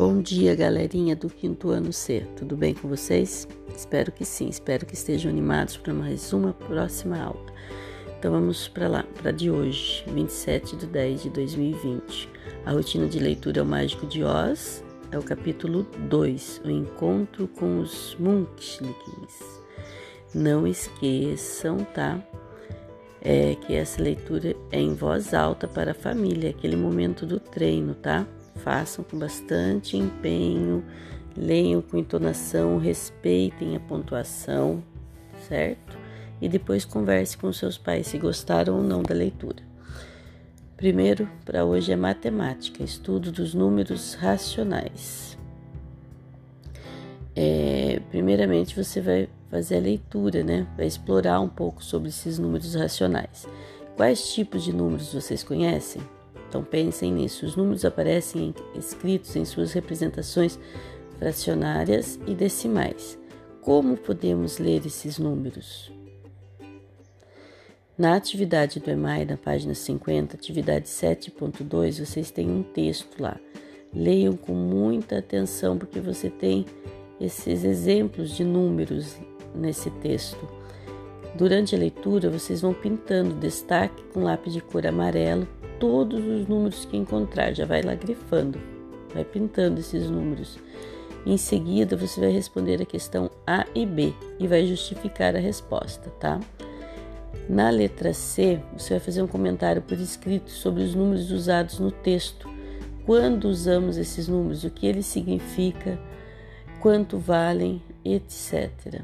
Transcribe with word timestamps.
Bom 0.00 0.22
dia, 0.22 0.54
galerinha 0.54 1.14
do 1.14 1.28
quinto 1.28 1.68
ano 1.68 1.92
C. 1.92 2.26
Tudo 2.34 2.56
bem 2.56 2.72
com 2.72 2.88
vocês? 2.88 3.46
Espero 3.76 4.10
que 4.10 4.24
sim. 4.24 4.48
Espero 4.48 4.86
que 4.86 4.94
estejam 4.94 5.30
animados 5.30 5.76
para 5.76 5.92
mais 5.92 6.32
uma 6.32 6.54
próxima 6.54 7.20
aula. 7.20 7.44
Então 8.18 8.32
vamos 8.32 8.66
para 8.66 8.88
lá, 8.88 9.04
para 9.20 9.30
de 9.30 9.50
hoje, 9.50 10.02
27 10.06 10.76
de 10.76 10.86
10 10.86 11.24
de 11.24 11.28
2020. 11.28 12.30
A 12.64 12.72
rotina 12.72 13.06
de 13.06 13.18
leitura 13.18 13.58
é 13.58 13.62
o 13.62 13.66
Mágico 13.66 14.06
de 14.06 14.24
Oz, 14.24 14.82
é 15.12 15.18
o 15.18 15.22
capítulo 15.22 15.82
2, 16.08 16.62
o 16.64 16.70
encontro 16.70 17.46
com 17.46 17.80
os 17.80 18.16
Munklicks. 18.18 19.60
Não 20.34 20.66
esqueçam, 20.66 21.76
tá? 21.94 22.18
É 23.20 23.54
que 23.54 23.74
essa 23.74 24.02
leitura 24.02 24.56
é 24.72 24.80
em 24.80 24.94
voz 24.94 25.34
alta 25.34 25.68
para 25.68 25.90
a 25.90 25.94
família, 25.94 26.48
aquele 26.48 26.74
momento 26.74 27.26
do 27.26 27.38
treino, 27.38 27.94
tá? 27.94 28.26
Façam 28.62 29.04
com 29.04 29.18
bastante 29.18 29.96
empenho, 29.96 30.84
leiam 31.36 31.80
com 31.80 31.96
entonação, 31.96 32.78
respeitem 32.78 33.76
a 33.76 33.80
pontuação, 33.80 34.82
certo? 35.48 35.98
E 36.40 36.48
depois 36.48 36.84
converse 36.84 37.36
com 37.36 37.52
seus 37.52 37.78
pais 37.78 38.06
se 38.06 38.18
gostaram 38.18 38.76
ou 38.76 38.82
não 38.82 39.02
da 39.02 39.14
leitura. 39.14 39.62
Primeiro, 40.76 41.28
para 41.44 41.64
hoje 41.64 41.92
é 41.92 41.96
matemática, 41.96 42.82
estudo 42.82 43.30
dos 43.30 43.52
números 43.52 44.14
racionais. 44.14 45.38
É, 47.36 48.00
primeiramente, 48.10 48.74
você 48.74 49.00
vai 49.00 49.28
fazer 49.50 49.76
a 49.76 49.80
leitura, 49.80 50.42
né? 50.42 50.66
Vai 50.76 50.86
explorar 50.86 51.40
um 51.40 51.48
pouco 51.48 51.84
sobre 51.84 52.08
esses 52.08 52.38
números 52.38 52.74
racionais. 52.74 53.46
Quais 53.96 54.32
tipos 54.32 54.64
de 54.64 54.72
números 54.72 55.12
vocês 55.12 55.42
conhecem? 55.42 56.00
Então 56.50 56.64
pensem 56.64 57.12
nisso. 57.12 57.46
Os 57.46 57.54
números 57.54 57.84
aparecem 57.84 58.52
escritos 58.74 59.36
em 59.36 59.44
suas 59.44 59.72
representações 59.72 60.58
fracionárias 61.16 62.18
e 62.26 62.34
decimais. 62.34 63.16
Como 63.62 63.96
podemos 63.96 64.58
ler 64.58 64.84
esses 64.84 65.16
números? 65.16 65.92
Na 67.96 68.16
atividade 68.16 68.80
do 68.80 68.90
EMAI, 68.90 69.26
na 69.26 69.36
página 69.36 69.74
50, 69.74 70.34
atividade 70.34 70.88
7.2, 70.88 72.04
vocês 72.04 72.30
têm 72.32 72.50
um 72.50 72.64
texto 72.64 73.22
lá. 73.22 73.38
Leiam 73.94 74.36
com 74.36 74.52
muita 74.52 75.18
atenção, 75.18 75.78
porque 75.78 76.00
você 76.00 76.30
tem 76.30 76.64
esses 77.20 77.62
exemplos 77.62 78.36
de 78.36 78.42
números 78.42 79.16
nesse 79.54 79.90
texto. 79.90 80.48
Durante 81.36 81.76
a 81.76 81.78
leitura, 81.78 82.28
vocês 82.28 82.62
vão 82.62 82.74
pintando 82.74 83.34
destaque 83.34 84.02
com 84.12 84.24
lápis 84.24 84.52
de 84.52 84.60
cor 84.60 84.86
amarelo 84.86 85.46
todos 85.80 86.24
os 86.24 86.46
números 86.46 86.84
que 86.84 86.96
encontrar, 86.96 87.54
já 87.54 87.64
vai 87.64 87.82
lá 87.82 87.94
grifando, 87.94 88.60
vai 89.12 89.24
pintando 89.24 89.80
esses 89.80 90.08
números. 90.08 90.58
Em 91.26 91.36
seguida, 91.36 91.96
você 91.96 92.20
vai 92.20 92.30
responder 92.30 92.80
a 92.80 92.86
questão 92.86 93.30
A 93.46 93.66
e 93.74 93.84
B 93.84 94.12
e 94.38 94.46
vai 94.46 94.64
justificar 94.66 95.34
a 95.34 95.40
resposta, 95.40 96.08
tá? 96.20 96.38
Na 97.48 97.68
letra 97.68 98.12
C, 98.12 98.60
você 98.76 98.94
vai 98.94 99.00
fazer 99.00 99.22
um 99.22 99.26
comentário 99.26 99.82
por 99.82 99.98
escrito 99.98 100.50
sobre 100.50 100.82
os 100.82 100.94
números 100.94 101.30
usados 101.32 101.78
no 101.78 101.90
texto. 101.90 102.48
Quando 103.04 103.46
usamos 103.46 103.96
esses 103.96 104.28
números, 104.28 104.62
o 104.62 104.70
que 104.70 104.86
eles 104.86 105.06
significam, 105.06 105.98
quanto 106.80 107.18
valem, 107.18 107.82
etc. 108.04 109.02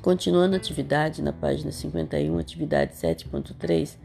Continuando 0.00 0.54
a 0.54 0.58
atividade, 0.58 1.20
na 1.20 1.32
página 1.32 1.72
51, 1.72 2.38
atividade 2.38 2.92
7.3, 2.94 3.96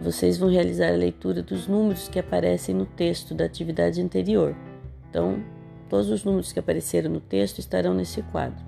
vocês 0.00 0.36
vão 0.36 0.48
realizar 0.48 0.88
a 0.88 0.96
leitura 0.96 1.42
dos 1.42 1.66
números 1.66 2.08
que 2.08 2.18
aparecem 2.18 2.74
no 2.74 2.86
texto 2.86 3.34
da 3.34 3.44
atividade 3.44 4.00
anterior. 4.00 4.54
Então, 5.08 5.42
todos 5.88 6.10
os 6.10 6.24
números 6.24 6.52
que 6.52 6.58
apareceram 6.58 7.10
no 7.10 7.20
texto 7.20 7.58
estarão 7.58 7.94
nesse 7.94 8.22
quadro. 8.22 8.64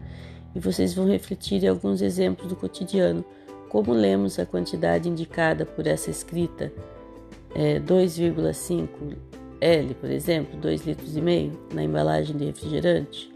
E 0.55 0.61
vocês 0.61 0.95
vão 0.95 1.06
refletir 1.06 1.62
em 1.62 1.69
alguns 1.69 2.01
exemplos 2.01 2.49
do 2.49 2.56
cotidiano, 2.56 3.25
como 3.69 3.93
lemos 3.93 4.39
a 4.39 4.47
quantidade 4.47 5.09
indicada 5.09 5.67
por 5.67 5.87
essa 5.87 6.11
escrita, 6.11 6.73
é, 7.55 7.79
2,5 7.79 8.89
L, 9.61 9.95
por 9.95 10.11
exemplo, 10.11 10.59
2 10.59 10.87
litros 10.87 11.17
e 11.17 11.21
meio 11.21 11.53
na 11.75 11.83
embalagem 11.83 12.37
de 12.37 12.47
refrigerante. 12.47 13.33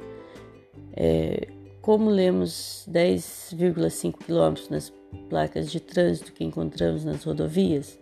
É, 0.94 1.49
como 1.82 2.09
lemos 2.09 2.87
10,5 2.88 4.19
quilômetros 4.25 4.69
nas 4.69 4.93
placas 5.28 5.70
de 5.70 5.81
trânsito 5.81 6.32
que 6.32 6.44
encontramos 6.44 7.04
nas 7.04 7.25
rodovias, 7.25 7.98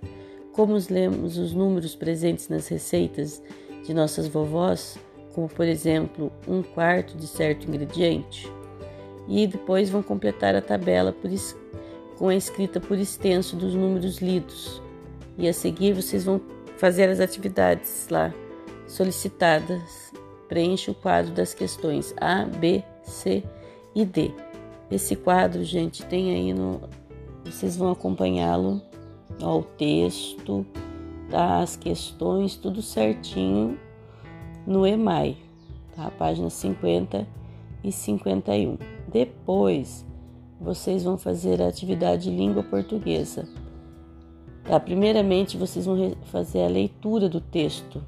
como 0.52 0.76
lemos 0.90 1.38
os 1.38 1.54
números 1.54 1.96
presentes 1.96 2.50
nas 2.50 2.68
receitas 2.68 3.42
de 3.82 3.94
nossas 3.94 4.28
vovós, 4.28 4.98
como 5.34 5.48
por 5.48 5.66
exemplo 5.66 6.30
um 6.46 6.62
quarto 6.62 7.16
de 7.16 7.26
certo 7.26 7.66
ingrediente, 7.66 8.52
e 9.26 9.46
depois 9.46 9.88
vão 9.88 10.02
completar 10.02 10.54
a 10.54 10.60
tabela 10.60 11.10
por, 11.10 11.30
com 12.18 12.28
a 12.28 12.34
escrita 12.34 12.80
por 12.80 12.98
extenso 12.98 13.56
dos 13.56 13.74
números 13.74 14.18
lidos. 14.18 14.82
E 15.38 15.48
a 15.48 15.54
seguir 15.54 15.94
vocês 15.94 16.24
vão 16.24 16.40
fazer 16.76 17.08
as 17.08 17.20
atividades 17.20 18.08
lá 18.10 18.34
solicitadas. 18.86 20.12
Preencha 20.48 20.90
o 20.90 20.94
quadro 20.94 21.32
das 21.32 21.54
questões 21.54 22.12
A, 22.18 22.44
B, 22.44 22.82
C 23.04 23.42
D. 23.94 24.32
Esse 24.90 25.14
quadro, 25.14 25.62
gente, 25.64 26.04
tem 26.04 26.34
aí 26.34 26.52
no, 26.52 26.80
vocês 27.44 27.76
vão 27.76 27.90
acompanhá-lo 27.90 28.80
ao 29.40 29.62
texto, 29.62 30.66
tá? 31.30 31.60
as 31.60 31.76
questões, 31.76 32.56
tudo 32.56 32.82
certinho 32.82 33.78
no 34.66 34.86
EMAI, 34.86 35.36
tá? 35.94 36.10
Página 36.10 36.50
50 36.50 37.26
e 37.82 37.90
51. 37.90 38.78
Depois, 39.08 40.06
vocês 40.60 41.04
vão 41.04 41.16
fazer 41.16 41.62
a 41.62 41.68
atividade 41.68 42.24
de 42.24 42.36
língua 42.36 42.62
portuguesa. 42.62 43.48
Tá? 44.64 44.78
Primeiramente, 44.78 45.56
vocês 45.56 45.86
vão 45.86 46.14
fazer 46.24 46.62
a 46.62 46.68
leitura 46.68 47.28
do 47.28 47.40
texto 47.40 48.04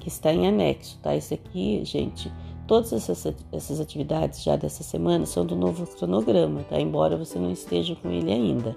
que 0.00 0.08
está 0.08 0.32
em 0.32 0.46
anexo, 0.46 0.98
tá? 1.00 1.16
Isso 1.16 1.32
aqui, 1.32 1.82
gente, 1.84 2.30
Todas 2.66 2.92
essas, 2.92 3.80
atividades 3.80 4.42
já 4.42 4.56
dessa 4.56 4.82
semana 4.82 5.26
são 5.26 5.44
do 5.44 5.54
novo 5.54 5.86
cronograma, 5.86 6.62
tá? 6.62 6.80
Embora 6.80 7.16
você 7.16 7.38
não 7.38 7.52
esteja 7.52 7.94
com 7.94 8.10
ele 8.10 8.32
ainda. 8.32 8.74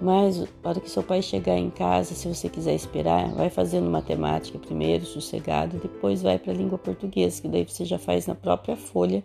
Mas 0.00 0.42
para 0.62 0.80
que 0.80 0.90
seu 0.90 1.02
pai 1.02 1.20
chegar 1.20 1.58
em 1.58 1.70
casa, 1.70 2.14
se 2.14 2.26
você 2.26 2.48
quiser 2.48 2.74
esperar, 2.74 3.32
vai 3.34 3.50
fazendo 3.50 3.90
matemática 3.90 4.58
primeiro, 4.58 5.04
sossegado, 5.04 5.78
depois 5.78 6.22
vai 6.22 6.38
para 6.38 6.52
a 6.52 6.56
língua 6.56 6.78
portuguesa, 6.78 7.42
que 7.42 7.48
daí 7.48 7.64
você 7.64 7.84
já 7.84 7.98
faz 7.98 8.26
na 8.26 8.34
própria 8.34 8.74
folha 8.74 9.22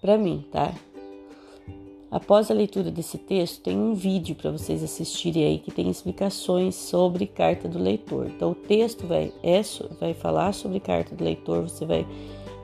para 0.00 0.16
mim, 0.16 0.44
tá? 0.50 0.72
Após 2.10 2.50
a 2.50 2.54
leitura 2.54 2.90
desse 2.90 3.16
texto, 3.18 3.62
tem 3.62 3.78
um 3.78 3.94
vídeo 3.94 4.34
para 4.34 4.50
vocês 4.50 4.82
assistirem 4.82 5.44
aí 5.44 5.58
que 5.58 5.70
tem 5.70 5.88
explicações 5.88 6.74
sobre 6.74 7.24
carta 7.24 7.68
do 7.68 7.78
leitor. 7.78 8.26
Então, 8.26 8.50
o 8.50 8.54
texto 8.54 9.06
vai, 9.06 9.32
é, 9.44 9.60
vai 10.00 10.12
falar 10.12 10.52
sobre 10.52 10.80
carta 10.80 11.14
do 11.14 11.22
leitor, 11.22 11.62
você 11.68 11.86
vai 11.86 12.04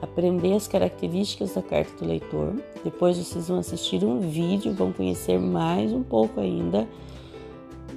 aprender 0.01 0.53
as 0.53 0.67
características 0.67 1.55
da 1.55 1.61
carta 1.61 2.03
do 2.03 2.09
leitor. 2.09 2.53
Depois 2.83 3.17
vocês 3.17 3.47
vão 3.47 3.59
assistir 3.59 4.03
um 4.03 4.19
vídeo, 4.19 4.73
vão 4.73 4.91
conhecer 4.91 5.39
mais 5.39 5.91
um 5.91 6.03
pouco 6.03 6.39
ainda 6.39 6.87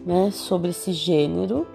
né, 0.05 0.31
sobre 0.31 0.71
esse 0.71 0.93
gênero 0.93 1.67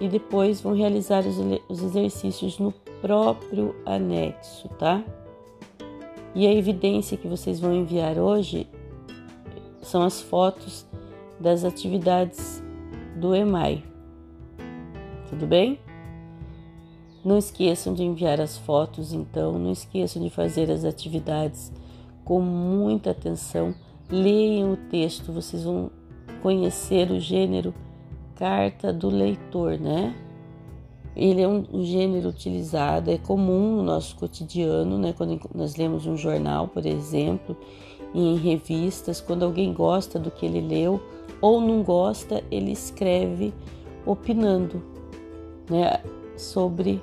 e 0.00 0.08
depois 0.08 0.60
vão 0.60 0.74
realizar 0.74 1.24
os, 1.26 1.36
os 1.68 1.82
exercícios 1.82 2.58
no 2.58 2.72
próprio 3.00 3.74
anexo, 3.84 4.68
tá? 4.78 5.02
E 6.34 6.46
a 6.46 6.52
evidência 6.52 7.16
que 7.16 7.26
vocês 7.26 7.58
vão 7.58 7.72
enviar 7.72 8.18
hoje 8.18 8.68
são 9.80 10.02
as 10.02 10.20
fotos 10.20 10.86
das 11.40 11.64
atividades 11.64 12.62
do 13.16 13.34
EMAI. 13.34 13.82
Tudo 15.30 15.46
bem? 15.46 15.78
Não 17.26 17.38
esqueçam 17.38 17.92
de 17.92 18.04
enviar 18.04 18.40
as 18.40 18.56
fotos, 18.56 19.12
então, 19.12 19.58
não 19.58 19.72
esqueçam 19.72 20.22
de 20.22 20.30
fazer 20.30 20.70
as 20.70 20.84
atividades 20.84 21.72
com 22.24 22.40
muita 22.40 23.10
atenção. 23.10 23.74
Leiam 24.08 24.74
o 24.74 24.76
texto, 24.76 25.32
vocês 25.32 25.64
vão 25.64 25.90
conhecer 26.40 27.10
o 27.10 27.18
gênero 27.18 27.74
carta 28.36 28.92
do 28.92 29.08
leitor, 29.08 29.76
né? 29.76 30.14
Ele 31.16 31.42
é 31.42 31.48
um, 31.48 31.82
gênero 31.82 32.28
utilizado, 32.28 33.10
é 33.10 33.18
comum 33.18 33.78
no 33.78 33.82
nosso 33.82 34.14
cotidiano, 34.14 34.96
né? 34.96 35.12
Quando 35.12 35.40
nós 35.52 35.74
lemos 35.74 36.06
um 36.06 36.16
jornal, 36.16 36.68
por 36.68 36.86
exemplo, 36.86 37.56
em 38.14 38.36
revistas, 38.36 39.20
quando 39.20 39.44
alguém 39.44 39.72
gosta 39.72 40.16
do 40.16 40.30
que 40.30 40.46
ele 40.46 40.60
leu 40.60 41.02
ou 41.40 41.60
não 41.60 41.82
gosta, 41.82 42.44
ele 42.52 42.70
escreve 42.70 43.52
opinando, 44.06 44.80
né? 45.68 46.00
Sobre 46.36 47.02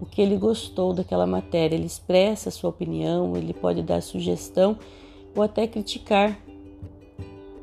o 0.00 0.06
que 0.06 0.20
ele 0.20 0.36
gostou 0.36 0.92
daquela 0.92 1.26
matéria. 1.26 1.76
Ele 1.76 1.86
expressa 1.86 2.50
sua 2.50 2.70
opinião, 2.70 3.36
ele 3.36 3.52
pode 3.52 3.82
dar 3.82 4.00
sugestão 4.00 4.78
ou 5.34 5.42
até 5.42 5.66
criticar, 5.66 6.38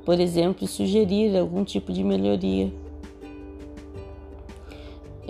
por 0.06 0.20
exemplo, 0.20 0.68
sugerir 0.68 1.38
algum 1.38 1.64
tipo 1.64 1.92
de 1.92 2.04
melhoria. 2.04 2.72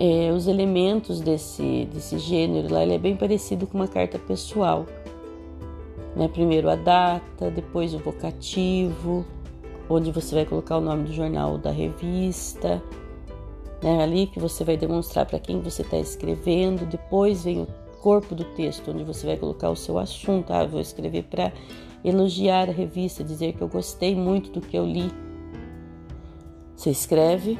é, 0.00 0.32
os 0.32 0.46
elementos 0.46 1.20
desse, 1.20 1.86
desse 1.92 2.18
gênero 2.18 2.72
lá, 2.72 2.82
ele 2.82 2.94
é 2.94 2.98
bem 2.98 3.14
parecido 3.14 3.66
com 3.66 3.76
uma 3.76 3.86
carta 3.86 4.18
pessoal. 4.18 4.86
Né? 6.16 6.26
Primeiro 6.26 6.70
a 6.70 6.74
data, 6.74 7.50
depois 7.50 7.92
o 7.92 7.98
vocativo, 7.98 9.26
onde 9.90 10.10
você 10.10 10.34
vai 10.34 10.46
colocar 10.46 10.78
o 10.78 10.80
nome 10.80 11.04
do 11.04 11.12
jornal 11.12 11.52
ou 11.52 11.58
da 11.58 11.70
revista, 11.70 12.82
né? 13.82 14.02
ali 14.02 14.26
que 14.26 14.38
você 14.38 14.64
vai 14.64 14.76
demonstrar 14.76 15.26
para 15.26 15.38
quem 15.38 15.60
você 15.60 15.82
está 15.82 15.98
escrevendo. 15.98 16.86
Depois 16.86 17.44
vem 17.44 17.62
o 17.62 17.68
corpo 18.00 18.34
do 18.34 18.44
texto, 18.44 18.90
onde 18.90 19.04
você 19.04 19.26
vai 19.26 19.36
colocar 19.36 19.70
o 19.70 19.76
seu 19.76 19.98
assunto. 19.98 20.52
Ah, 20.52 20.66
vou 20.66 20.80
escrever 20.80 21.24
para 21.24 21.52
elogiar 22.04 22.68
a 22.68 22.72
revista, 22.72 23.22
dizer 23.22 23.54
que 23.54 23.62
eu 23.62 23.68
gostei 23.68 24.14
muito 24.14 24.50
do 24.50 24.60
que 24.60 24.76
eu 24.76 24.86
li. 24.86 25.10
Você 26.74 26.90
escreve 26.90 27.58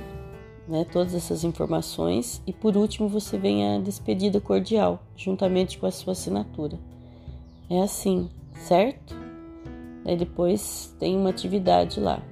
né, 0.66 0.86
todas 0.90 1.14
essas 1.14 1.44
informações 1.44 2.40
e 2.46 2.52
por 2.52 2.76
último 2.76 3.08
você 3.08 3.36
vem 3.36 3.76
a 3.76 3.80
despedida 3.80 4.40
cordial, 4.40 5.02
juntamente 5.16 5.78
com 5.78 5.86
a 5.86 5.90
sua 5.90 6.12
assinatura. 6.12 6.78
É 7.68 7.82
assim, 7.82 8.30
certo? 8.54 9.14
Aí 10.04 10.16
depois 10.16 10.94
tem 10.98 11.16
uma 11.16 11.30
atividade 11.30 12.00
lá. 12.00 12.22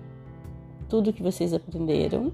Tudo 0.88 1.12
que 1.12 1.22
vocês 1.22 1.52
aprenderam, 1.52 2.32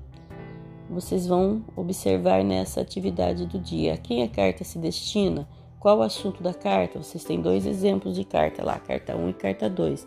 vocês 0.95 1.27
vão 1.27 1.65
observar 1.77 2.45
nessa 2.45 2.81
atividade 2.81 3.45
do 3.47 3.59
dia. 3.59 3.95
A 3.95 3.97
quem 3.97 4.23
a 4.23 4.29
carta 4.29 4.63
se 4.63 4.79
destina? 4.79 5.47
Qual 5.81 5.99
o 5.99 6.03
assunto 6.03 6.43
da 6.43 6.55
carta? 6.55 7.03
Vocês 7.03 7.25
têm 7.25 7.41
dois 7.41 7.67
exemplos 7.67 8.15
de 8.15 8.25
carta 8.25 8.65
lá, 8.65 8.79
carta 8.79 9.15
1 9.17 9.29
e 9.29 9.33
carta 9.35 9.69
2. 9.69 10.07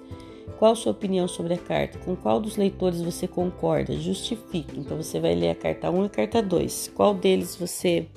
Qual 0.57 0.71
a 0.71 0.75
sua 0.75 0.93
opinião 0.93 1.27
sobre 1.27 1.53
a 1.53 1.57
carta? 1.57 1.99
Com 1.99 2.15
qual 2.15 2.39
dos 2.39 2.57
leitores 2.57 3.01
você 3.01 3.27
concorda? 3.27 3.93
Justifique. 3.93 4.79
Então 4.79 4.97
você 4.97 5.19
vai 5.19 5.35
ler 5.35 5.51
a 5.51 5.55
carta 5.55 5.91
1 5.91 6.03
e 6.03 6.05
a 6.05 6.09
carta 6.09 6.41
2. 6.41 6.91
Qual 6.95 7.13
deles 7.13 7.55
você 7.55 8.07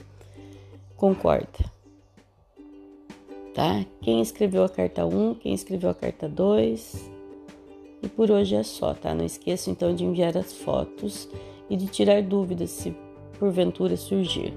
concorda? 0.96 1.70
Tá? 3.52 3.84
Quem 4.00 4.22
escreveu 4.22 4.64
a 4.64 4.69
carta 4.69 5.05
1, 5.05 5.34
quem 5.34 5.52
escreveu 5.52 5.90
a 5.90 5.94
carta 5.94 6.28
2. 6.28 7.11
E 8.02 8.08
por 8.08 8.31
hoje 8.31 8.55
é 8.55 8.62
só, 8.62 8.94
tá? 8.94 9.12
Não 9.12 9.25
esqueça 9.26 9.70
então 9.70 9.94
de 9.94 10.05
enviar 10.05 10.38
as 10.38 10.52
fotos 10.52 11.28
e 11.70 11.76
de 11.76 11.87
tirar 11.87 12.22
dúvidas 12.22 12.70
se 12.70 12.94
porventura 13.38 13.96
surgir. 13.96 14.52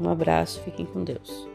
Um 0.00 0.08
abraço, 0.08 0.60
fiquem 0.62 0.86
com 0.86 1.04
Deus. 1.04 1.53